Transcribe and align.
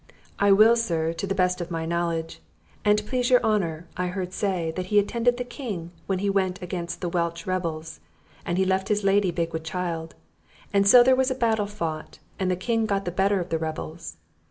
"I 0.39 0.51
will, 0.51 0.75
sir, 0.75 1.13
to 1.13 1.27
the 1.27 1.35
best 1.35 1.61
of 1.61 1.69
my 1.69 1.85
knowledge. 1.85 2.39
An't 2.83 3.05
please 3.05 3.29
your 3.29 3.39
honour, 3.43 3.85
I 3.95 4.07
heard 4.07 4.33
say, 4.33 4.71
that 4.71 4.87
he 4.87 4.97
attended 4.97 5.37
the 5.37 5.43
King 5.43 5.91
when 6.07 6.17
he 6.17 6.27
went 6.27 6.59
against 6.59 7.01
the 7.01 7.07
Welch 7.09 7.45
rebels, 7.45 7.99
and 8.43 8.57
he 8.57 8.65
left 8.65 8.87
his 8.89 9.03
lady 9.03 9.29
big 9.29 9.53
with 9.53 9.61
child; 9.63 10.15
and 10.73 10.87
so 10.87 11.03
there 11.03 11.15
was 11.15 11.29
a 11.29 11.35
battle 11.35 11.67
fought, 11.67 12.17
and 12.39 12.49
the 12.49 12.55
king 12.55 12.87
got 12.87 13.05
the 13.05 13.11
better 13.11 13.39
of 13.39 13.49
the 13.49 13.59
rebels. 13.59 14.17